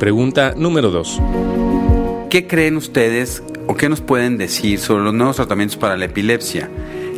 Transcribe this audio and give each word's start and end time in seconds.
Pregunta 0.00 0.54
número 0.56 0.90
2. 0.90 1.20
¿Qué 2.30 2.46
creen 2.46 2.78
ustedes 2.78 3.42
o 3.66 3.74
qué 3.74 3.90
nos 3.90 4.00
pueden 4.00 4.38
decir 4.38 4.78
sobre 4.78 5.04
los 5.04 5.12
nuevos 5.12 5.36
tratamientos 5.36 5.76
para 5.76 5.98
la 5.98 6.06
epilepsia? 6.06 6.70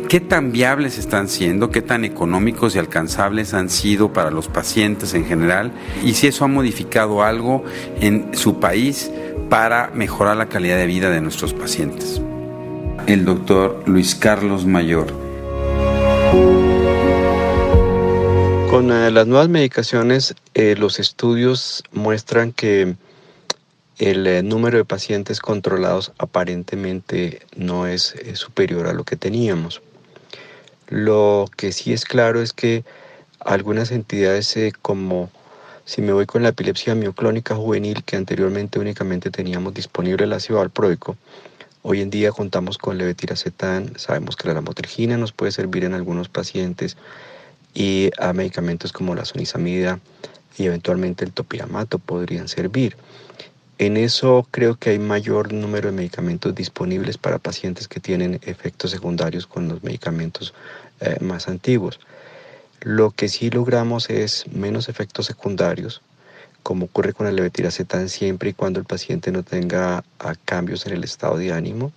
¿Qué 0.09 0.19
tan 0.19 0.51
viables 0.51 0.97
están 0.97 1.29
siendo? 1.29 1.69
¿Qué 1.69 1.81
tan 1.81 2.03
económicos 2.03 2.75
y 2.75 2.79
alcanzables 2.79 3.53
han 3.53 3.69
sido 3.69 4.11
para 4.11 4.31
los 4.31 4.49
pacientes 4.49 5.13
en 5.13 5.23
general? 5.23 5.71
Y 6.03 6.15
si 6.15 6.27
eso 6.27 6.43
ha 6.43 6.49
modificado 6.49 7.23
algo 7.23 7.63
en 8.01 8.35
su 8.35 8.59
país 8.59 9.09
para 9.49 9.89
mejorar 9.95 10.35
la 10.35 10.49
calidad 10.49 10.75
de 10.75 10.85
vida 10.85 11.09
de 11.09 11.21
nuestros 11.21 11.53
pacientes. 11.53 12.21
El 13.07 13.23
doctor 13.23 13.81
Luis 13.85 14.13
Carlos 14.13 14.65
Mayor. 14.65 15.07
Con 18.73 18.91
eh, 18.91 19.11
las 19.11 19.27
nuevas 19.27 19.49
medicaciones, 19.49 20.33
eh, 20.55 20.75
los 20.75 20.97
estudios 20.97 21.83
muestran 21.91 22.51
que 22.51 22.95
el 23.99 24.25
eh, 24.25 24.41
número 24.41 24.79
de 24.79 24.83
pacientes 24.83 25.39
controlados 25.41 26.11
aparentemente 26.17 27.43
no 27.55 27.85
es 27.85 28.15
superior 28.33 28.87
a 28.87 28.93
lo 28.93 29.03
que 29.03 29.15
teníamos. 29.15 29.83
Lo 30.87 31.45
que 31.55 31.71
sí 31.71 31.93
es 31.93 32.03
claro 32.03 32.41
es 32.41 32.51
que 32.51 32.83
algunas 33.39 33.91
entidades 33.91 34.57
como 34.81 35.29
si 35.85 36.01
me 36.01 36.11
voy 36.11 36.25
con 36.25 36.41
la 36.41 36.49
epilepsia 36.49 36.95
mioclónica 36.95 37.53
juvenil 37.53 38.03
que 38.03 38.15
anteriormente 38.15 38.79
únicamente 38.79 39.29
teníamos 39.29 39.75
disponible 39.75 40.25
el 40.25 40.33
ácido 40.33 40.57
valproico, 40.57 41.15
hoy 41.83 42.01
en 42.01 42.09
día 42.09 42.31
contamos 42.31 42.79
con 42.79 42.97
levetiracetam, 42.97 43.93
sabemos 43.97 44.35
que 44.35 44.47
la 44.47 44.55
lamotrigina 44.55 45.15
nos 45.15 45.31
puede 45.31 45.51
servir 45.51 45.83
en 45.83 45.93
algunos 45.93 46.27
pacientes 46.27 46.97
y 47.73 48.11
a 48.19 48.33
medicamentos 48.33 48.91
como 48.91 49.15
la 49.15 49.25
sonizamida 49.25 49.99
y 50.57 50.65
eventualmente 50.65 51.25
el 51.25 51.31
topiramato 51.31 51.99
podrían 51.99 52.47
servir. 52.47 52.95
En 53.79 53.97
eso 53.97 54.47
creo 54.51 54.75
que 54.75 54.91
hay 54.91 54.99
mayor 54.99 55.51
número 55.51 55.89
de 55.89 55.95
medicamentos 55.95 56.53
disponibles 56.53 57.17
para 57.17 57.39
pacientes 57.39 57.87
que 57.87 57.99
tienen 57.99 58.39
efectos 58.43 58.91
secundarios 58.91 59.47
con 59.47 59.67
los 59.67 59.83
medicamentos 59.83 60.53
eh, 61.01 61.17
más 61.21 61.47
antiguos. 61.47 61.99
Lo 62.81 63.11
que 63.11 63.29
sí 63.29 63.49
logramos 63.49 64.09
es 64.09 64.45
menos 64.47 64.89
efectos 64.89 65.25
secundarios, 65.25 66.01
como 66.61 66.85
ocurre 66.85 67.13
con 67.13 67.27
el 67.27 67.35
levetiracetam 67.35 68.07
siempre 68.09 68.51
y 68.51 68.53
cuando 68.53 68.79
el 68.79 68.85
paciente 68.85 69.31
no 69.31 69.41
tenga 69.41 70.03
cambios 70.45 70.85
en 70.85 70.93
el 70.93 71.03
estado 71.03 71.37
de 71.37 71.51
ánimo. 71.51 71.91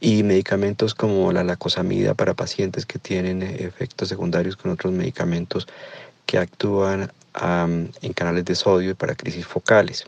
Y 0.00 0.22
medicamentos 0.22 0.94
como 0.94 1.32
la 1.32 1.42
lacosamida 1.42 2.14
para 2.14 2.34
pacientes 2.34 2.84
que 2.84 2.98
tienen 2.98 3.42
eh, 3.42 3.56
efectos 3.60 4.08
secundarios 4.08 4.56
con 4.56 4.70
otros 4.70 4.92
medicamentos 4.92 5.66
que 6.26 6.38
actúan 6.38 7.10
en 7.38 8.12
canales 8.14 8.44
de 8.46 8.54
sodio 8.54 8.90
y 8.90 8.94
para 8.94 9.14
crisis 9.14 9.46
focales. 9.46 10.04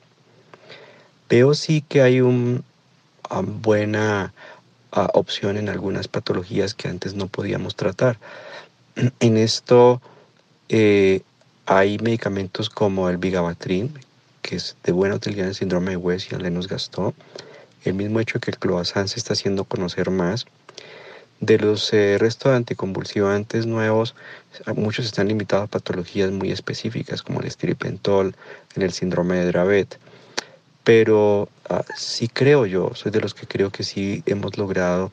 Veo 1.28 1.54
sí 1.54 1.84
que 1.86 2.00
hay 2.00 2.20
una 2.22 2.62
buena 3.42 4.32
ah, 4.92 5.10
opción 5.12 5.58
en 5.58 5.68
algunas 5.68 6.08
patologías 6.08 6.72
que 6.74 6.88
antes 6.88 7.14
no 7.14 7.26
podíamos 7.26 7.76
tratar. 7.76 8.18
En 9.20 9.36
esto 9.36 10.00
eh, 10.68 11.20
hay 11.66 11.98
medicamentos 11.98 12.70
como 12.70 13.08
el 13.08 13.18
Vigabatrin, 13.18 13.92
que 14.42 14.56
es 14.56 14.76
de 14.82 14.92
buena 14.92 15.16
utilidad 15.16 15.44
en 15.44 15.48
el 15.50 15.54
síndrome 15.54 15.90
de 15.92 15.96
West 15.98 16.32
y 16.32 16.34
en 16.34 16.42
Lennox-Gastaut. 16.42 17.14
El 17.84 17.94
mismo 17.94 18.20
hecho 18.20 18.40
que 18.40 18.50
el 18.50 18.58
cloazán 18.58 19.08
se 19.08 19.18
está 19.18 19.34
haciendo 19.34 19.64
conocer 19.64 20.10
más. 20.10 20.46
De 21.40 21.58
los 21.58 21.92
eh, 21.92 22.18
restos 22.18 22.50
de 22.50 22.56
anticonvulsivantes 22.56 23.66
nuevos, 23.66 24.14
muchos 24.74 25.06
están 25.06 25.28
limitados 25.28 25.64
a 25.64 25.70
patologías 25.70 26.32
muy 26.32 26.50
específicas 26.50 27.22
como 27.22 27.40
el 27.40 27.46
estiripentol 27.46 28.34
en 28.74 28.82
el 28.82 28.92
síndrome 28.92 29.36
de 29.36 29.46
Dravet 29.46 29.98
pero 30.88 31.50
ah, 31.68 31.84
sí 31.94 32.28
creo 32.28 32.64
yo, 32.64 32.92
soy 32.94 33.12
de 33.12 33.20
los 33.20 33.34
que 33.34 33.46
creo 33.46 33.68
que 33.68 33.82
sí 33.82 34.22
hemos 34.24 34.56
logrado 34.56 35.12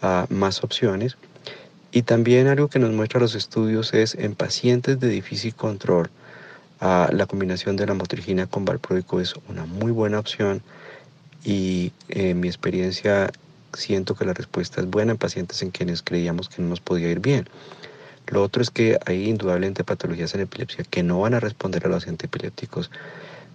ah, 0.00 0.26
más 0.30 0.64
opciones. 0.64 1.16
Y 1.92 2.02
también 2.02 2.48
algo 2.48 2.66
que 2.66 2.80
nos 2.80 2.90
muestra 2.90 3.20
los 3.20 3.36
estudios 3.36 3.94
es 3.94 4.16
en 4.16 4.34
pacientes 4.34 4.98
de 4.98 5.06
difícil 5.06 5.54
control, 5.54 6.10
ah, 6.80 7.08
la 7.12 7.26
combinación 7.26 7.76
de 7.76 7.86
la 7.86 7.94
motrigina 7.94 8.48
con 8.48 8.64
valproico 8.64 9.20
es 9.20 9.34
una 9.48 9.64
muy 9.64 9.92
buena 9.92 10.18
opción 10.18 10.60
y 11.44 11.92
en 12.08 12.40
mi 12.40 12.48
experiencia 12.48 13.30
siento 13.74 14.14
que 14.14 14.24
la 14.24 14.34
respuesta 14.34 14.80
es 14.80 14.86
buena 14.86 15.12
en 15.12 15.18
pacientes 15.18 15.62
en 15.62 15.70
quienes 15.70 16.02
creíamos 16.02 16.48
que 16.48 16.62
no 16.62 16.68
nos 16.68 16.80
podía 16.80 17.10
ir 17.10 17.20
bien. 17.20 17.48
Lo 18.28 18.42
otro 18.42 18.62
es 18.62 18.70
que 18.70 18.98
hay 19.04 19.28
indudablemente 19.28 19.84
patologías 19.84 20.34
en 20.34 20.42
epilepsia 20.42 20.84
que 20.88 21.02
no 21.02 21.20
van 21.20 21.34
a 21.34 21.40
responder 21.40 21.86
a 21.86 21.88
los 21.88 22.06
antiepilépticos 22.06 22.90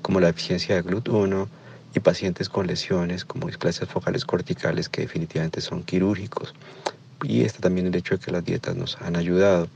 como 0.02 0.20
la 0.20 0.28
deficiencia 0.28 0.76
de 0.76 0.84
GLUT1 0.84 1.48
y 1.96 2.00
pacientes 2.00 2.50
con 2.50 2.68
lesiones 2.68 3.26
como 3.26 3.48
displasias 3.48 3.90
focales 3.90 4.26
corticales 4.26 4.90
que 4.90 5.02
definitivamente 5.02 5.62
son 5.62 5.84
quirúrgicos. 5.84 6.54
Y 7.24 7.42
está 7.42 7.60
también 7.62 7.88
el 7.88 7.96
hecho 7.96 8.18
de 8.18 8.24
que 8.24 8.32
las 8.32 8.46
dietas 8.46 8.76
nos 8.76 8.98
han 9.02 9.16
ayudado. 9.16 9.68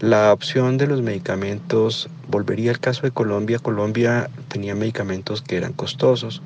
La 0.00 0.32
opción 0.32 0.78
de 0.78 0.88
los 0.88 1.00
medicamentos, 1.00 2.08
volvería 2.26 2.72
al 2.72 2.80
caso 2.80 3.02
de 3.02 3.12
Colombia. 3.12 3.60
Colombia 3.60 4.28
tenía 4.48 4.74
medicamentos 4.74 5.42
que 5.42 5.56
eran 5.56 5.74
costosos. 5.74 6.42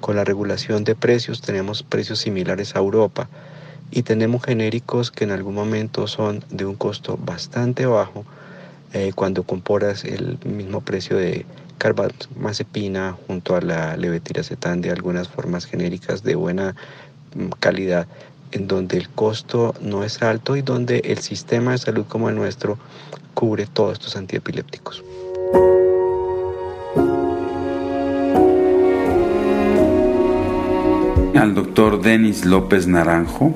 Con 0.00 0.16
la 0.16 0.24
regulación 0.24 0.84
de 0.84 0.94
precios 0.94 1.40
tenemos 1.40 1.82
precios 1.82 2.20
similares 2.20 2.76
a 2.76 2.78
Europa 2.78 3.28
y 3.90 4.02
tenemos 4.02 4.42
genéricos 4.44 5.10
que 5.10 5.24
en 5.24 5.30
algún 5.30 5.54
momento 5.54 6.06
son 6.06 6.44
de 6.50 6.66
un 6.66 6.74
costo 6.74 7.16
bastante 7.16 7.86
bajo 7.86 8.24
eh, 8.92 9.12
cuando 9.14 9.42
comparas 9.42 10.04
el 10.04 10.38
mismo 10.44 10.80
precio 10.80 11.16
de 11.16 11.46
carbamazepina 11.78 13.16
junto 13.26 13.56
a 13.56 13.60
la 13.60 13.96
levetiracetam 13.96 14.80
de 14.80 14.90
algunas 14.90 15.28
formas 15.28 15.66
genéricas 15.66 16.22
de 16.22 16.34
buena 16.34 16.74
mm, 17.34 17.50
calidad 17.60 18.06
en 18.52 18.66
donde 18.66 18.96
el 18.96 19.08
costo 19.10 19.74
no 19.80 20.04
es 20.04 20.22
alto 20.22 20.56
y 20.56 20.62
donde 20.62 21.00
el 21.00 21.18
sistema 21.18 21.72
de 21.72 21.78
salud 21.78 22.06
como 22.08 22.28
el 22.28 22.36
nuestro 22.36 22.78
cubre 23.34 23.66
todos 23.66 23.92
estos 23.94 24.16
antiepilépticos. 24.16 25.04
Al 31.38 31.54
doctor 31.54 32.02
Denis 32.02 32.44
López 32.44 32.88
Naranjo. 32.88 33.54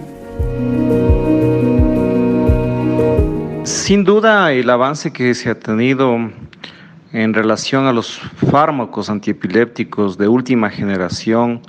Sin 3.65 4.05
duda 4.05 4.53
el 4.53 4.71
avance 4.71 5.13
que 5.13 5.35
se 5.35 5.51
ha 5.51 5.59
tenido 5.59 6.17
en 7.13 7.35
relación 7.35 7.87
a 7.87 7.93
los 7.93 8.21
fármacos 8.53 9.11
antiepilépticos 9.11 10.17
de 10.17 10.29
última 10.29 10.71
generación 10.71 11.61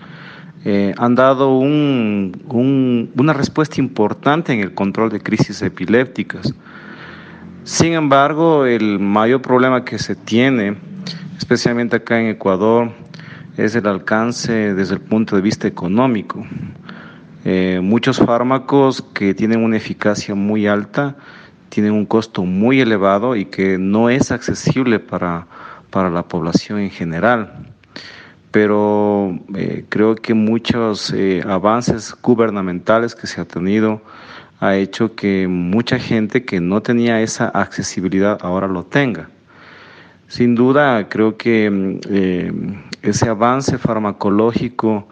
eh, 0.66 0.94
han 1.00 1.16
dado 1.16 1.58
una 1.58 3.34
respuesta 3.34 3.82
importante 3.82 4.54
en 4.54 4.60
el 4.60 4.76
control 4.76 5.10
de 5.10 5.20
crisis 5.20 5.64
epilépticas. 5.64 6.54
Sin 7.64 7.94
embargo, 7.94 8.68
el 8.68 9.00
mayor 9.00 9.42
problema 9.42 9.84
que 9.84 9.98
se 9.98 10.16
tiene, 10.16 10.78
especialmente 11.40 11.96
acá 11.96 12.22
en 12.22 12.28
Ecuador, 12.28 12.92
es 13.58 13.76
el 13.76 13.88
alcance 13.88 14.74
desde 14.74 14.96
el 14.96 15.02
punto 15.02 15.36
de 15.36 15.42
vista 15.42 15.68
económico. 15.68 16.46
Eh, 17.46 17.80
muchos 17.84 18.18
fármacos 18.18 19.02
que 19.14 19.34
tienen 19.34 19.64
una 19.64 19.78
eficacia 19.78 20.34
muy 20.34 20.66
alta 20.66 21.16
tienen 21.70 21.94
un 21.94 22.06
costo 22.06 22.46
muy 22.46 22.82
elevado 22.82 23.36
y 23.36 23.46
que 23.46 23.80
no 23.80 24.10
es 24.10 24.32
accesible 24.32 25.00
para, 25.00 25.48
para 25.90 26.10
la 26.12 26.24
población 26.24 26.80
en 26.80 26.92
general. 26.92 27.52
Pero 28.52 29.40
eh, 29.56 29.84
creo 29.90 30.16
que 30.16 30.36
muchos 30.36 31.12
eh, 31.16 31.44
avances 31.48 32.16
gubernamentales 32.22 33.16
que 33.16 33.26
se 33.26 33.42
ha 33.42 33.46
tenido 33.46 34.04
ha 34.60 34.76
hecho 34.76 35.16
que 35.16 35.48
mucha 35.48 35.98
gente 35.98 36.46
que 36.46 36.62
no 36.62 36.82
tenía 36.82 37.22
esa 37.22 37.48
accesibilidad 37.48 38.38
ahora 38.42 38.68
lo 38.68 38.84
tenga. 38.84 39.30
Sin 40.28 40.56
duda, 40.56 41.10
creo 41.10 41.38
que 41.38 41.70
mm, 41.70 42.00
eh, 42.10 42.54
ese 43.02 43.30
avance 43.30 43.78
farmacológico 43.78 45.08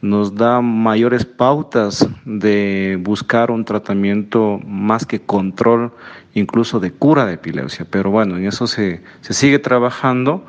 nos 0.00 0.34
da 0.34 0.60
mayores 0.60 1.24
pautas 1.24 2.08
de 2.24 2.98
buscar 3.00 3.52
un 3.52 3.64
tratamiento 3.64 4.60
más 4.66 5.06
que 5.06 5.20
control, 5.20 5.92
incluso 6.34 6.80
de 6.80 6.90
cura 6.90 7.24
de 7.24 7.34
epilepsia. 7.34 7.86
Pero 7.88 8.10
bueno, 8.10 8.36
en 8.36 8.46
eso 8.46 8.66
se, 8.66 9.00
se 9.20 9.32
sigue 9.32 9.60
trabajando, 9.60 10.44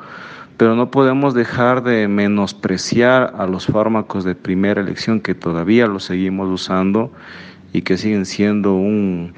pero 0.56 0.74
no 0.74 0.90
podemos 0.90 1.34
dejar 1.34 1.84
de 1.84 2.08
menospreciar 2.08 3.34
a 3.38 3.46
los 3.46 3.66
fármacos 3.66 4.24
de 4.24 4.34
primera 4.34 4.80
elección 4.80 5.20
que 5.20 5.36
todavía 5.36 5.86
los 5.86 6.04
seguimos 6.04 6.48
usando 6.48 7.12
y 7.72 7.82
que 7.82 7.96
siguen 7.96 8.26
siendo 8.26 8.74
un, 8.74 9.34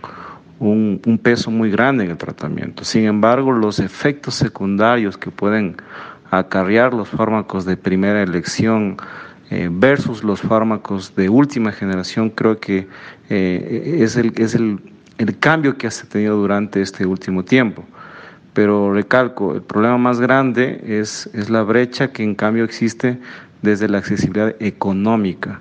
un, 0.59 1.21
peso 1.23 1.51
muy 1.51 1.71
grande 1.71 2.05
en 2.05 2.11
el 2.11 2.17
tratamiento. 2.17 2.85
Sin 2.85 3.05
embargo, 3.05 3.53
los 3.53 3.79
efectos 3.79 4.35
secundarios 4.35 5.17
que 5.17 5.31
pueden 5.31 5.77
acarrear 6.31 6.95
los 6.95 7.09
fármacos 7.09 7.65
de 7.65 7.77
primera 7.77 8.23
elección, 8.23 8.97
eh, 9.51 9.69
versus 9.71 10.25
los 10.25 10.41
fármacos 10.41 11.15
de 11.15 11.29
última 11.29 11.71
generación, 11.71 12.31
creo 12.31 12.59
que 12.59 12.89
eh, 13.31 13.99
es, 14.01 14.17
el, 14.17 14.33
es 14.37 14.55
el, 14.55 14.81
el, 15.19 15.39
cambio 15.39 15.79
que 15.79 15.87
ha 15.87 15.91
tenido 16.09 16.37
durante 16.37 16.83
este 16.83 17.07
último 17.07 17.45
tiempo. 17.45 17.85
Pero 18.55 18.93
recalco, 18.93 19.55
el 19.55 19.63
problema 19.63 19.99
más 19.99 20.19
grande 20.19 20.83
es, 20.85 21.31
es 21.33 21.51
la 21.51 21.63
brecha 21.63 22.09
que 22.09 22.25
en 22.25 22.35
cambio 22.35 22.65
existe 22.65 23.19
desde 23.63 23.89
la 23.89 23.99
accesibilidad 23.99 24.57
económica. 24.59 25.61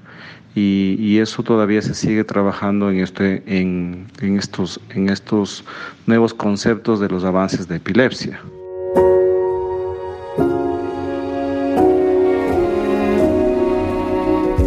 Y, 0.57 1.19
eso 1.19 1.44
todavía 1.44 1.81
se 1.81 1.94
sigue 1.94 2.24
trabajando 2.24 2.90
en, 2.90 3.02
este, 3.02 3.44
en, 3.46 4.07
en, 4.22 4.38
estos, 4.38 4.80
en 4.90 5.10
estos 5.10 5.66
nuevos 6.07 6.34
conceptos 6.34 7.02
de 7.02 7.10
los 7.10 7.25
avances 7.25 7.68
de 7.68 7.75
epilepsia. 7.75 8.40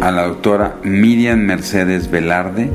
A 0.01 0.11
la 0.11 0.27
doctora 0.27 0.77
Miriam 0.83 1.39
Mercedes 1.39 2.09
Velarde. 2.09 2.69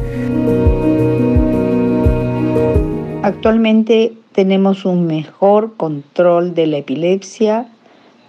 Actualmente 3.22 4.12
tenemos 4.32 4.84
un 4.84 5.06
mejor 5.06 5.76
control 5.76 6.54
de 6.54 6.66
la 6.66 6.78
epilepsia 6.78 7.68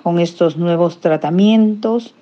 con 0.03 0.19
estos 0.19 0.55
nuevos 0.55 1.01
tratamientos 1.01 2.13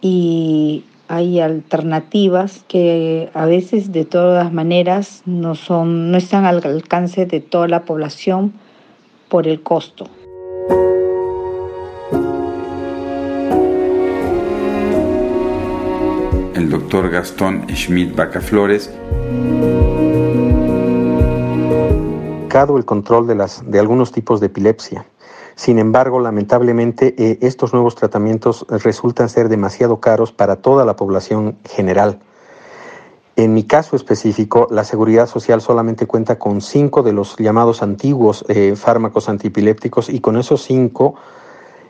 y 0.00 0.84
hay 1.08 1.40
alternativas 1.40 2.64
que 2.68 3.30
a 3.34 3.46
veces 3.46 3.92
de 3.92 4.04
todas 4.04 4.52
maneras 4.52 5.22
no 5.26 5.54
son 5.54 6.10
no 6.10 6.16
están 6.16 6.44
al 6.44 6.64
alcance 6.64 7.26
de 7.26 7.40
toda 7.40 7.68
la 7.68 7.84
población 7.84 8.52
por 9.28 9.46
el 9.46 9.62
costo. 9.62 10.08
El 16.54 16.70
doctor 16.70 17.10
Gastón 17.10 17.66
Schmidt 17.68 18.14
Bacaflores 18.14 18.90
el 22.76 22.84
control 22.84 23.26
de, 23.26 23.34
las, 23.34 23.68
de 23.68 23.80
algunos 23.80 24.12
tipos 24.12 24.40
de 24.40 24.46
epilepsia. 24.46 25.04
Sin 25.56 25.78
embargo, 25.78 26.20
lamentablemente, 26.20 27.14
eh, 27.16 27.38
estos 27.42 27.72
nuevos 27.72 27.94
tratamientos 27.94 28.66
resultan 28.68 29.28
ser 29.28 29.48
demasiado 29.48 30.00
caros 30.00 30.32
para 30.32 30.56
toda 30.56 30.84
la 30.84 30.96
población 30.96 31.56
general. 31.64 32.18
En 33.36 33.52
mi 33.52 33.64
caso 33.64 33.96
específico, 33.96 34.68
la 34.70 34.84
Seguridad 34.84 35.28
Social 35.28 35.60
solamente 35.60 36.06
cuenta 36.06 36.38
con 36.38 36.60
cinco 36.60 37.02
de 37.02 37.12
los 37.12 37.36
llamados 37.36 37.82
antiguos 37.82 38.44
eh, 38.48 38.74
fármacos 38.76 39.28
antipilépticos 39.28 40.08
y 40.08 40.20
con 40.20 40.36
esos 40.36 40.62
cinco 40.62 41.14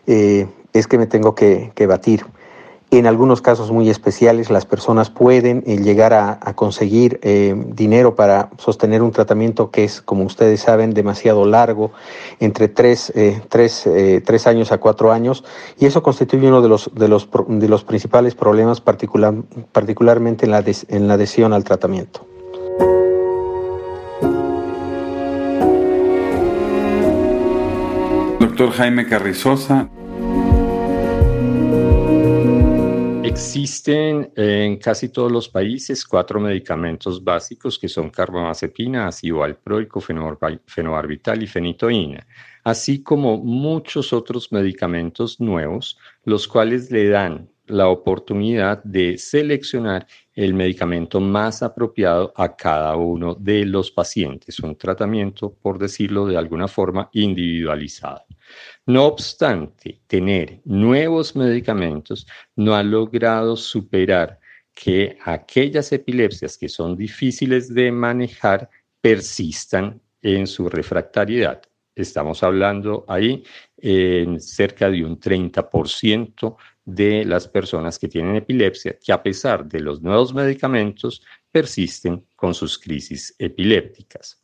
eh, 0.07 0.47
es 0.73 0.87
que 0.87 0.99
me 0.99 1.07
tengo 1.07 1.35
que 1.35 1.87
batir. 1.87 2.25
En 2.99 3.09
algunos 3.09 3.43
casos 3.43 3.73
muy 3.73 3.91
especiales, 3.91 4.51
las 4.51 4.67
personas 4.67 5.11
pueden 5.11 5.65
eh, 5.67 5.79
llegar 5.79 6.15
a, 6.15 6.39
conseguir 6.55 7.19
eh, 7.23 7.53
dinero 7.67 8.15
para 8.15 8.51
sostener 8.57 9.03
un 9.03 9.11
tratamiento 9.11 9.73
que 9.73 9.83
es, 9.83 10.01
como 10.01 10.23
ustedes 10.23 10.61
saben, 10.61 10.95
demasiado 10.95 11.45
largo, 11.45 11.91
entre 12.39 12.69
tres, 12.69 13.13
eh, 13.17 14.23
años 14.47 14.71
a 14.71 14.79
cuatro 14.79 15.11
años, 15.11 15.43
y 15.77 15.87
eso 15.87 16.05
constituye 16.05 16.47
uno 16.47 16.63
de 16.63 16.69
los, 16.69 16.89
de 16.95 17.09
los, 17.09 17.29
de 17.49 17.69
los 17.69 17.83
principales 17.83 18.37
problemas, 18.37 18.81
particular, 18.81 19.35
particularmente 19.73 20.47
en 20.47 20.53
la, 20.53 20.65
en 20.89 21.09
la 21.09 21.15
adhesión 21.15 21.53
al 21.53 21.65
tratamiento. 21.65 22.25
Doctor 28.39 28.71
Jaime 28.71 29.05
Carrizosa. 29.09 29.89
Existen 33.35 34.31
en 34.37 34.77
casi 34.77 35.09
todos 35.09 35.33
los 35.33 35.49
países 35.49 36.05
cuatro 36.05 36.39
medicamentos 36.39 37.25
básicos 37.25 37.81
que 37.81 37.89
son 37.89 38.09
carbamazepina, 38.09 39.09
ácido 39.09 39.39
valproico, 39.39 40.01
fenobarbital 40.01 41.43
y 41.43 41.49
fenitoína, 41.49 42.25
así 42.63 43.03
como 43.03 43.39
muchos 43.39 44.13
otros 44.13 44.53
medicamentos 44.53 45.41
nuevos, 45.41 45.99
los 46.25 46.47
cuales 46.47 46.93
le 46.93 47.09
dan 47.09 47.51
la 47.67 47.89
oportunidad 47.89 48.83
de 48.85 49.17
seleccionar 49.19 50.07
el 50.35 50.55
medicamento 50.55 51.21
más 51.21 51.63
apropiado 51.63 52.33
a 52.37 52.55
cada 52.57 52.97
uno 52.97 53.35
de 53.35 53.65
los 53.65 53.91
pacientes, 53.91 54.59
un 54.61 54.77
tratamiento, 54.77 55.55
por 55.55 55.79
decirlo 55.79 56.27
de 56.27 56.37
alguna 56.37 56.69
forma, 56.69 57.09
individualizado. 57.13 58.25
No 58.87 59.07
obstante, 59.07 60.01
tener 60.07 60.61
nuevos 60.65 61.35
medicamentos 61.37 62.27
no 62.57 62.75
ha 62.75 62.83
logrado 62.83 63.57
superar 63.57 64.39
que 64.75 65.17
aquellas 65.25 65.93
epilepsias 65.93 66.59
que 66.59 66.69
son 66.69 66.97
difíciles 66.97 67.73
de 67.73 67.93
manejar 67.93 68.69
persistan 69.01 70.01
en 70.21 70.47
su 70.47 70.69
refractariedad. 70.69 71.63
Estamos 71.95 72.43
hablando 72.43 73.05
ahí 73.07 73.45
en 73.77 74.41
cerca 74.41 74.91
de 74.91 75.05
un 75.05 75.21
30% 75.21 76.57
de 76.85 77.25
las 77.25 77.49
personas 77.49 77.99
que 77.99 78.09
tienen 78.09 78.37
epilepsia 78.37 78.99
que 79.03 79.13
a 79.13 79.23
pesar 79.23 79.67
de 79.67 79.81
los 79.81 80.03
nuevos 80.03 80.35
medicamentos 80.35 81.23
persisten 81.51 82.27
con 82.37 82.55
sus 82.55 82.79
crisis 82.79 83.35
epilépticas. 83.39 84.43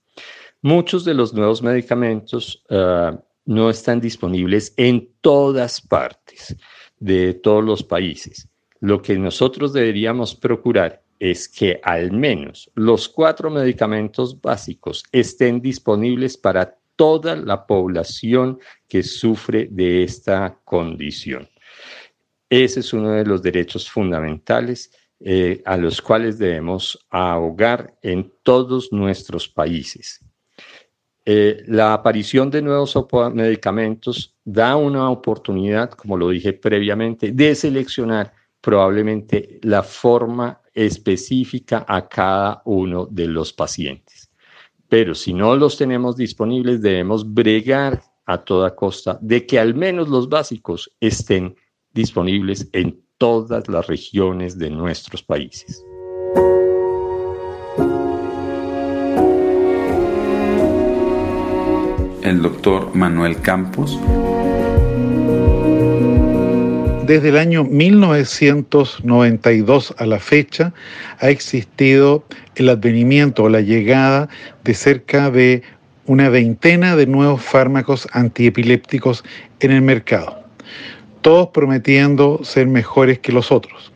Muchos 0.63 1.05
de 1.05 1.15
los 1.15 1.35
nuevos 1.35 1.63
medicamentos 1.63 2.65
ah, 2.71 3.19
no 3.45 3.71
están 3.71 4.01
disponibles 4.01 4.75
en 4.77 5.11
todas 5.21 5.81
partes 5.81 6.57
de 6.99 7.35
todos 7.35 7.65
los 7.65 7.83
países. 7.83 8.49
Lo 8.81 9.03
que 9.03 9.19
nosotros 9.19 9.73
deberíamos 9.73 10.35
procurar 10.35 11.03
es 11.19 11.49
que 11.49 11.81
al 11.83 12.13
menos 12.13 12.71
los 12.75 13.09
cuatro 13.09 13.51
medicamentos 13.51 14.41
básicos 14.41 15.05
estén 15.13 15.61
disponibles 15.61 16.37
para 16.37 16.79
toda 16.97 17.37
la 17.37 17.67
población 17.67 18.59
que 18.89 19.03
sufre 19.03 19.69
de 19.71 20.03
esta 20.03 20.59
condición. 20.65 21.49
Ese 22.51 22.81
es 22.81 22.93
uno 22.93 23.11
de 23.11 23.25
los 23.25 23.43
derechos 23.43 23.89
fundamentales 23.89 24.91
eh, 25.21 25.63
a 25.65 25.77
los 25.77 26.03
cuales 26.03 26.37
debemos 26.37 26.99
ahogar 27.09 27.97
en 28.03 28.33
todos 28.43 28.93
nuestros 28.93 29.49
países. 29.49 30.19
Eh, 31.25 31.63
la 31.69 31.93
aparición 31.93 32.51
de 32.51 32.61
nuevos 32.61 32.93
medicamentos 33.35 34.35
da 34.45 34.75
una 34.75 35.11
oportunidad, 35.11 35.91
como 35.91 36.17
lo 36.17 36.31
dije 36.31 36.53
previamente, 36.53 37.31
de 37.31 37.55
seleccionar 37.55 38.33
probablemente 38.61 39.61
la 39.63 39.85
forma 39.85 40.61
específica 40.75 41.85
a 41.87 42.09
cada 42.09 42.63
uno 42.65 43.07
de 43.07 43.29
los 43.29 43.53
pacientes. 43.53 44.29
Pero 44.89 45.15
si 45.15 45.33
no 45.33 45.55
los 45.55 45.77
tenemos 45.79 46.17
disponibles, 46.17 46.83
debemos 46.83 47.33
bregar 47.33 48.03
a 48.27 48.39
toda 48.39 48.75
costa 48.75 49.19
de 49.23 49.47
que 49.47 49.61
al 49.61 49.75
menos 49.77 50.09
los 50.09 50.29
básicos 50.29 50.91
estén 50.99 51.45
disponibles 51.45 51.70
en 52.73 53.01
todas 53.19 53.69
las 53.69 53.87
regiones 53.87 54.59
de 54.59 54.71
nuestros 54.71 55.23
países. 55.23 55.85
el 62.31 62.41
doctor 62.43 62.95
Manuel 62.95 63.41
Campos. 63.41 63.99
Desde 67.07 67.31
el 67.31 67.37
año 67.37 67.65
1992 67.65 69.95
a 69.99 70.07
la 70.07 70.21
fecha 70.21 70.73
ha 71.19 71.29
existido 71.29 72.25
el 72.55 72.69
advenimiento 72.69 73.43
o 73.45 73.49
la 73.49 73.63
llegada 73.63 74.29
de 74.63 74.75
cerca 74.75 75.33
de 75.33 75.65
una 76.07 76.29
veintena 76.29 76.95
de 76.95 77.07
nuevos 77.07 77.43
fármacos 77.43 78.07
antiepilépticos 78.13 79.25
en 79.59 79.73
el 79.73 79.83
mercado, 79.83 80.40
todos 81.23 81.49
prometiendo 81.49 82.41
ser 82.43 82.67
mejores 82.67 83.19
que 83.19 83.33
los 83.33 83.53
otros. 83.53 83.93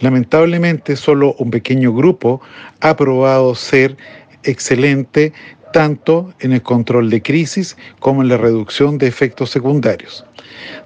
Lamentablemente 0.00 0.96
solo 0.96 1.34
un 1.38 1.50
pequeño 1.50 1.92
grupo 1.92 2.40
ha 2.80 2.96
probado 2.96 3.54
ser 3.54 3.96
excelente 4.44 5.32
tanto 5.72 6.32
en 6.40 6.52
el 6.52 6.62
control 6.62 7.10
de 7.10 7.22
crisis 7.22 7.76
como 7.98 8.22
en 8.22 8.28
la 8.28 8.36
reducción 8.36 8.98
de 8.98 9.06
efectos 9.06 9.50
secundarios. 9.50 10.24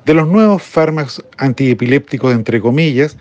De 0.05 0.15
los 0.15 0.29
nuevos 0.29 0.63
fármacos 0.63 1.25
antiepilépticos, 1.39 2.33
entre 2.33 2.61
comillas, 2.61 3.17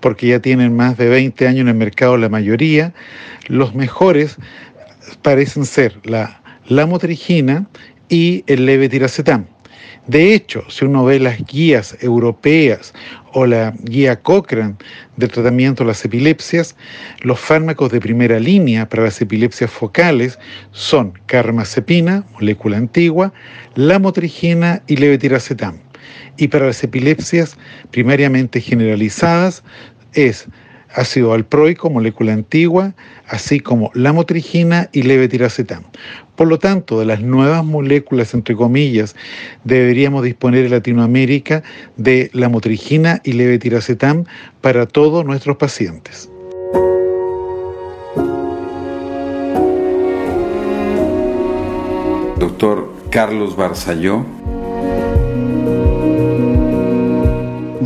porque 0.00 0.28
ya 0.28 0.40
tienen 0.40 0.74
más 0.74 0.96
de 0.96 1.08
20 1.08 1.46
años 1.46 1.60
en 1.62 1.68
el 1.68 1.74
mercado 1.74 2.16
la 2.16 2.28
mayoría, 2.28 2.92
los 3.48 3.74
mejores 3.74 4.36
parecen 5.22 5.66
ser 5.66 5.98
la 6.04 6.42
lamotrigina 6.66 7.66
y 8.08 8.42
el 8.46 8.66
levetiracetam. 8.66 9.46
De 10.06 10.34
hecho, 10.34 10.64
si 10.68 10.84
uno 10.84 11.04
ve 11.04 11.20
las 11.20 11.38
guías 11.46 11.96
europeas 12.00 12.92
o 13.32 13.46
la 13.46 13.72
guía 13.84 14.20
Cochrane 14.20 14.74
del 15.16 15.30
tratamiento 15.30 15.84
de 15.84 15.88
las 15.88 16.04
epilepsias, 16.04 16.74
los 17.20 17.38
fármacos 17.38 17.92
de 17.92 18.00
primera 18.00 18.40
línea 18.40 18.88
para 18.88 19.04
las 19.04 19.20
epilepsias 19.20 19.70
focales 19.70 20.40
son 20.72 21.12
carmazepina, 21.26 22.24
molécula 22.32 22.78
antigua, 22.78 23.32
lamotrigina 23.76 24.82
y 24.88 24.96
levetiracetam. 24.96 25.78
Y 26.36 26.48
para 26.48 26.66
las 26.66 26.82
epilepsias 26.82 27.56
primariamente 27.92 28.60
generalizadas 28.60 29.62
es 30.14 30.48
ácido 30.94 31.30
valproico, 31.30 31.90
molécula 31.90 32.32
antigua, 32.32 32.94
así 33.26 33.60
como 33.60 33.90
lamotrigina 33.94 34.88
y 34.92 35.02
levetiracetam. 35.02 35.82
Por 36.36 36.48
lo 36.48 36.58
tanto, 36.58 36.98
de 36.98 37.06
las 37.06 37.20
nuevas 37.20 37.64
moléculas, 37.64 38.34
entre 38.34 38.56
comillas, 38.56 39.14
deberíamos 39.64 40.24
disponer 40.24 40.64
en 40.64 40.72
Latinoamérica 40.72 41.62
de 41.96 42.30
lamotrigina 42.32 43.20
y 43.24 43.32
levetiracetam 43.32 44.24
para 44.60 44.86
todos 44.86 45.24
nuestros 45.24 45.56
pacientes. 45.56 46.28
Doctor 52.38 52.92
Carlos 53.10 53.54
Barzalló 53.54 54.24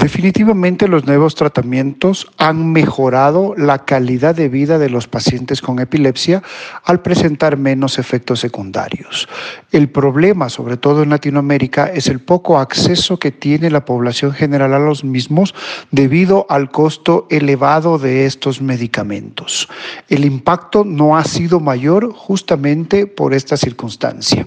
Definitivamente 0.07 0.87
los 0.87 1.05
nuevos 1.05 1.35
tratamientos 1.35 2.31
han 2.39 2.71
mejorado 2.71 3.57
la 3.57 3.85
calidad 3.85 4.37
de 4.37 4.49
vida 4.49 4.79
de 4.79 4.89
los 4.89 5.09
pacientes 5.09 5.61
con 5.61 5.81
epilepsia 5.81 6.45
al 6.85 7.03
presentar 7.03 7.57
menos 7.57 7.99
efectos 7.99 8.39
secundarios. 8.39 9.29
El 9.73 9.89
problema, 9.89 10.49
sobre 10.49 10.77
todo 10.77 11.03
en 11.03 11.11
Latinoamérica, 11.11 11.87
es 11.87 12.07
el 12.07 12.21
poco 12.21 12.61
acceso 12.61 13.19
que 13.19 13.33
tiene 13.33 13.69
la 13.69 13.85
población 13.85 14.31
general 14.31 14.75
a 14.75 14.79
los 14.79 15.03
mismos 15.03 15.57
debido 15.91 16.47
al 16.51 16.71
costo 16.71 17.27
elevado 17.29 17.99
de 17.99 18.27
estos 18.27 18.63
medicamentos. 18.63 19.69
El 20.09 20.25
impacto 20.25 20.85
no 20.85 21.17
ha 21.17 21.25
sido 21.25 21.59
mayor 21.59 22.13
justamente 22.13 23.09
por 23.09 23.35
esta 23.35 23.57
circunstancia. 23.57 24.47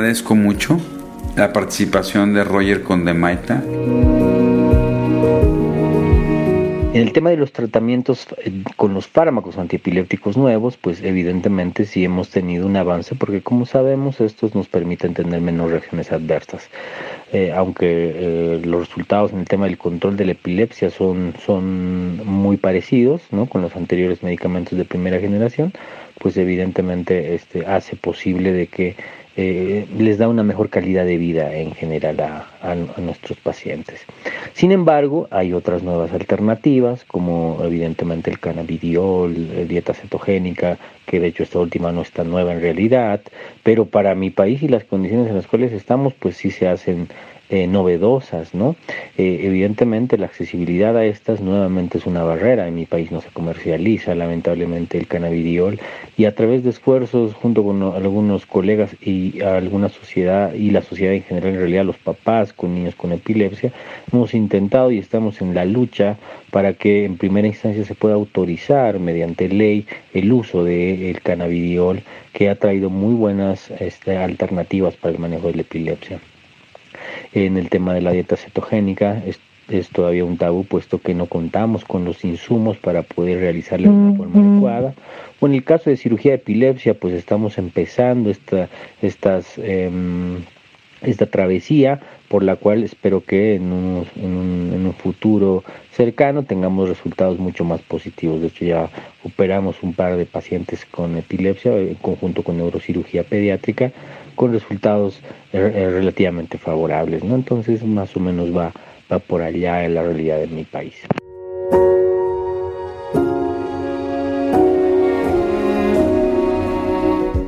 Agradezco 0.00 0.34
mucho 0.34 0.80
la 1.36 1.52
participación 1.52 2.32
de 2.32 2.42
Roger 2.42 2.82
Condemaita. 2.82 3.62
En 6.94 7.02
el 7.02 7.12
tema 7.12 7.28
de 7.28 7.36
los 7.36 7.52
tratamientos 7.52 8.26
eh, 8.38 8.62
con 8.76 8.94
los 8.94 9.06
fármacos 9.06 9.58
antiepilépticos 9.58 10.38
nuevos, 10.38 10.78
pues 10.78 11.02
evidentemente 11.02 11.84
sí 11.84 12.02
hemos 12.02 12.30
tenido 12.30 12.66
un 12.66 12.76
avance 12.78 13.14
porque 13.14 13.42
como 13.42 13.66
sabemos 13.66 14.22
estos 14.22 14.54
nos 14.54 14.68
permiten 14.68 15.12
tener 15.12 15.42
menos 15.42 15.70
reacciones 15.70 16.10
adversas. 16.12 16.70
Eh, 17.34 17.52
aunque 17.54 17.86
eh, 17.86 18.62
los 18.64 18.88
resultados 18.88 19.34
en 19.34 19.40
el 19.40 19.48
tema 19.48 19.66
del 19.66 19.76
control 19.76 20.16
de 20.16 20.24
la 20.24 20.32
epilepsia 20.32 20.88
son, 20.88 21.34
son 21.44 22.26
muy 22.26 22.56
parecidos 22.56 23.20
¿no? 23.32 23.44
con 23.44 23.60
los 23.60 23.76
anteriores 23.76 24.22
medicamentos 24.22 24.78
de 24.78 24.86
primera 24.86 25.20
generación, 25.20 25.74
pues 26.18 26.38
evidentemente 26.38 27.34
este, 27.34 27.66
hace 27.66 27.96
posible 27.96 28.52
de 28.52 28.66
que 28.66 28.96
eh, 29.42 29.86
les 29.96 30.18
da 30.18 30.28
una 30.28 30.42
mejor 30.42 30.68
calidad 30.68 31.06
de 31.06 31.16
vida 31.16 31.54
en 31.54 31.72
general 31.72 32.20
a, 32.20 32.74
nuestros 32.98 33.38
pacientes. 33.38 34.02
Sin 34.52 34.70
embargo, 34.70 35.28
hay 35.30 35.54
otras 35.54 35.82
nuevas 35.82 36.12
alternativas, 36.12 37.04
como 37.04 37.58
evidentemente 37.62 38.30
el 38.30 38.38
cannabidiol, 38.38 39.56
la 39.56 39.64
dieta 39.64 39.94
cetogénica, 39.94 40.76
que 41.06 41.20
de 41.20 41.28
hecho 41.28 41.42
esta 41.42 41.58
última 41.58 41.90
no 41.90 42.02
es 42.02 42.10
tan 42.10 42.28
nueva 42.28 42.52
en 42.52 42.60
realidad, 42.60 43.22
pero 43.62 43.86
para 43.86 44.14
mi 44.14 44.28
país 44.28 44.62
y 44.62 44.68
las 44.68 44.84
condiciones 44.84 45.28
en 45.28 45.36
las 45.36 45.46
cuales 45.46 45.72
estamos, 45.72 46.12
pues 46.12 46.36
sí 46.36 46.50
se 46.50 46.68
hacen 46.68 47.08
eh, 47.50 47.66
novedosas, 47.66 48.54
¿no? 48.54 48.76
Eh, 49.18 49.40
evidentemente 49.42 50.16
la 50.16 50.26
accesibilidad 50.26 50.96
a 50.96 51.04
estas 51.04 51.40
nuevamente 51.40 51.98
es 51.98 52.06
una 52.06 52.22
barrera. 52.22 52.68
En 52.68 52.76
mi 52.76 52.86
país 52.86 53.10
no 53.10 53.20
se 53.20 53.28
comercializa 53.30 54.14
lamentablemente 54.14 54.98
el 54.98 55.08
cannabidiol 55.08 55.80
y 56.16 56.26
a 56.26 56.34
través 56.34 56.62
de 56.62 56.70
esfuerzos 56.70 57.34
junto 57.34 57.64
con 57.64 57.82
algunos 57.82 58.46
colegas 58.46 58.94
y 59.00 59.40
alguna 59.42 59.88
sociedad 59.88 60.54
y 60.54 60.70
la 60.70 60.82
sociedad 60.82 61.14
en 61.14 61.24
general, 61.24 61.54
en 61.54 61.58
realidad 61.58 61.84
los 61.84 61.98
papás 61.98 62.52
con 62.52 62.72
niños 62.74 62.94
con 62.94 63.12
epilepsia, 63.12 63.72
hemos 64.12 64.32
intentado 64.32 64.92
y 64.92 64.98
estamos 64.98 65.40
en 65.40 65.52
la 65.54 65.64
lucha 65.64 66.18
para 66.50 66.74
que 66.74 67.04
en 67.04 67.16
primera 67.16 67.48
instancia 67.48 67.84
se 67.84 67.94
pueda 67.94 68.14
autorizar 68.14 68.98
mediante 69.00 69.48
ley 69.48 69.86
el 70.14 70.32
uso 70.32 70.62
del 70.62 71.20
cannabidiol 71.20 72.02
que 72.32 72.48
ha 72.48 72.54
traído 72.54 72.90
muy 72.90 73.14
buenas 73.14 73.70
este, 73.80 74.16
alternativas 74.16 74.94
para 74.94 75.14
el 75.14 75.20
manejo 75.20 75.48
de 75.48 75.54
la 75.54 75.62
epilepsia. 75.62 76.20
En 77.32 77.56
el 77.56 77.68
tema 77.68 77.94
de 77.94 78.00
la 78.00 78.12
dieta 78.12 78.36
cetogénica 78.36 79.22
es, 79.24 79.38
todavía 79.90 80.24
un 80.24 80.36
tabú 80.36 80.64
puesto 80.64 81.00
que 81.00 81.14
no 81.14 81.26
contamos 81.26 81.84
con 81.84 82.04
los 82.04 82.24
insumos 82.24 82.76
para 82.76 83.02
poder 83.02 83.38
realizarla 83.38 83.88
de 83.88 83.94
una 83.94 84.16
forma 84.16 84.40
adecuada. 84.40 84.94
O 85.38 85.46
en 85.46 85.54
el 85.54 85.62
caso 85.62 85.90
de 85.90 85.96
cirugía 85.96 86.32
de 86.32 86.38
epilepsia, 86.38 86.94
pues 86.94 87.14
estamos 87.14 87.56
empezando 87.56 88.30
esta, 88.30 88.68
estas, 89.00 89.58
em, 89.58 90.38
esta 91.02 91.26
travesía 91.26 92.00
por 92.28 92.42
la 92.42 92.56
cual 92.56 92.82
espero 92.82 93.24
que 93.24 93.54
en 93.54 93.72
un, 93.72 94.06
en, 94.16 94.86
un, 94.86 94.94
futuro 94.94 95.64
cercano 95.92 96.42
tengamos 96.42 96.88
resultados 96.88 97.38
mucho 97.38 97.64
más 97.64 97.80
positivos. 97.82 98.40
De 98.40 98.48
hecho, 98.48 98.64
ya 98.64 98.90
operamos 99.24 99.82
un 99.82 99.94
par 99.94 100.16
de 100.16 100.26
pacientes 100.26 100.84
con 100.84 101.16
epilepsia 101.16 101.76
en 101.76 101.94
conjunto 101.94 102.42
con 102.42 102.56
neurocirugía 102.56 103.22
pediátrica 103.22 103.92
con 104.40 104.54
resultados 104.54 105.20
eh, 105.52 105.70
eh, 105.74 105.90
relativamente 105.90 106.56
favorables, 106.56 107.22
¿no? 107.22 107.34
Entonces 107.34 107.84
más 107.84 108.16
o 108.16 108.20
menos 108.20 108.56
va, 108.56 108.72
va 109.12 109.18
por 109.18 109.42
allá 109.42 109.84
en 109.84 109.94
la 109.94 110.02
realidad 110.02 110.38
de 110.38 110.46
mi 110.46 110.64
país. 110.64 110.94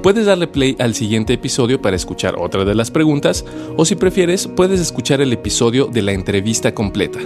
Puedes 0.02 0.26
darle 0.26 0.48
play 0.48 0.76
al 0.78 0.92
siguiente 0.94 1.32
episodio 1.32 1.80
para 1.80 1.96
escuchar 1.96 2.34
otra 2.38 2.66
de 2.66 2.74
las 2.74 2.90
preguntas 2.90 3.46
o 3.78 3.86
si 3.86 3.96
prefieres 3.96 4.46
puedes 4.46 4.78
escuchar 4.78 5.22
el 5.22 5.32
episodio 5.32 5.86
de 5.86 6.02
la 6.02 6.12
entrevista 6.12 6.74
completa. 6.74 7.20